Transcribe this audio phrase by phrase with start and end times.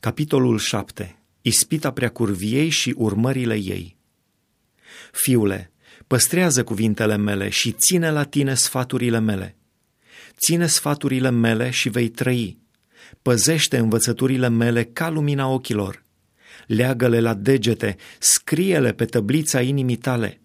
[0.00, 1.22] Capitolul 7.
[1.42, 3.96] Ispita preacurviei și urmările ei.
[5.12, 5.72] Fiule,
[6.06, 9.56] păstrează cuvintele mele și ține la tine sfaturile mele.
[10.36, 12.58] Ține sfaturile mele și vei trăi.
[13.22, 16.04] Păzește învățăturile mele ca lumina ochilor.
[16.66, 20.40] Leagă-le la degete, scrie-le pe tăblița inimii tale.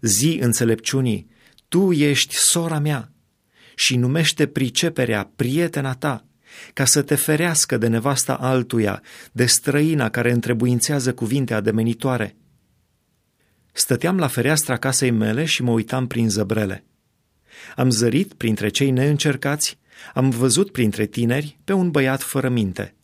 [0.00, 1.30] Zi înțelepciunii,
[1.68, 3.12] tu ești sora mea
[3.74, 6.24] și numește priceperea prietena ta
[6.72, 9.02] ca să te ferească de nevasta altuia,
[9.32, 12.36] de străina care întrebuințează cuvinte ademenitoare.
[13.72, 16.84] Stăteam la fereastra casei mele și mă uitam prin zăbrele.
[17.76, 19.78] Am zărit printre cei neîncercați,
[20.14, 22.94] am văzut printre tineri pe un băiat fără minte.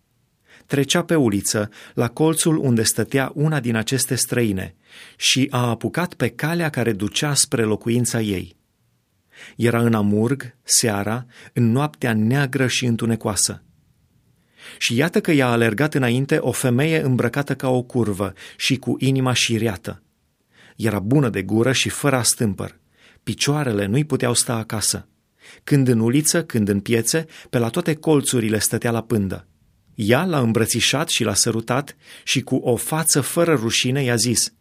[0.66, 4.74] Trecea pe uliță, la colțul unde stătea una din aceste străine,
[5.16, 8.55] și a apucat pe calea care ducea spre locuința ei.
[9.56, 13.62] Era în amurg, seara, în noaptea neagră și întunecoasă.
[14.78, 19.32] Și iată că i-a alergat înainte o femeie îmbrăcată ca o curvă și cu inima
[19.32, 20.02] șiriată.
[20.76, 22.78] Era bună de gură și fără astâmpăr.
[23.22, 25.08] Picioarele nu-i puteau sta acasă.
[25.64, 29.46] Când în uliță, când în piețe, pe la toate colțurile stătea la pândă.
[29.94, 34.50] Ea l-a îmbrățișat și l-a sărutat și cu o față fără rușine i-a zis–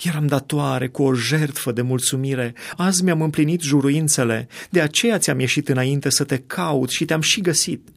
[0.00, 5.68] Eram datoare cu o jertfă de mulțumire, azi mi-am împlinit juruințele, de aceea ți-am ieșit
[5.68, 7.88] înainte să te caut și te-am și găsit.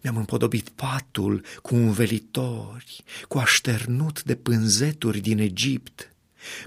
[0.00, 6.14] Mi-am împodobit patul cu învelitori, cu așternut de pânzeturi din Egipt.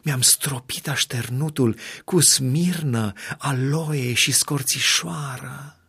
[0.04, 5.80] Mi-am stropit așternutul cu smirnă, aloe și scorțișoară.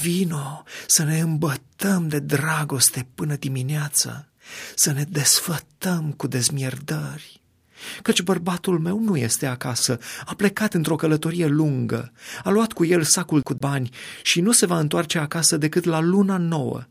[0.00, 4.29] Vino să ne îmbătăm de dragoste până dimineață
[4.74, 7.40] să ne desfătăm cu dezmierdări.
[8.02, 12.12] Căci bărbatul meu nu este acasă, a plecat într-o călătorie lungă,
[12.44, 13.90] a luat cu el sacul cu bani
[14.22, 16.84] și nu se va întoarce acasă decât la luna nouă.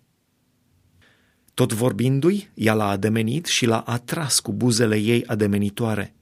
[1.54, 6.14] Tot vorbindu-i, ea l-a ademenit și l-a atras cu buzele ei ademenitoare.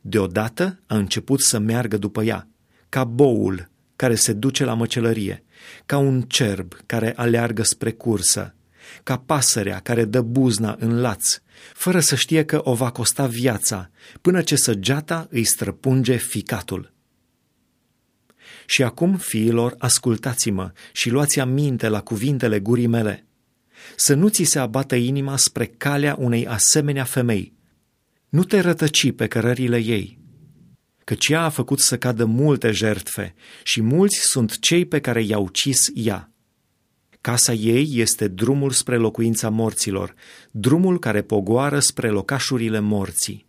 [0.00, 2.48] Deodată a început să meargă după ea,
[2.88, 5.44] ca boul care se duce la măcelărie,
[5.86, 8.54] ca un cerb care aleargă spre cursă,
[9.02, 11.40] ca pasărea care dă buzna în laț,
[11.74, 16.92] fără să știe că o va costa viața, până ce săgeata îi străpunge ficatul.
[18.66, 23.26] Și acum, fiilor, ascultați-mă și luați aminte la cuvintele gurii mele.
[23.96, 27.52] Să nu ți se abată inima spre calea unei asemenea femei.
[28.28, 30.18] Nu te rătăci pe cărările ei,
[31.04, 35.38] căci ea a făcut să cadă multe jertfe și mulți sunt cei pe care i-a
[35.38, 36.31] ucis ea.
[37.22, 40.14] Casa ei este drumul spre locuința morților,
[40.50, 43.46] drumul care pogoară spre locașurile morții.